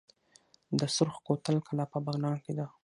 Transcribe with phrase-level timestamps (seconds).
[0.79, 2.65] د سرخ کوتل کلا په بغلان کې ده